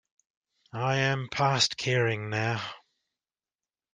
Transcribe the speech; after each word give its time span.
I 0.73 0.95
am 0.95 1.29
past 1.29 1.77
caring 1.77 2.31
now. 2.31 2.59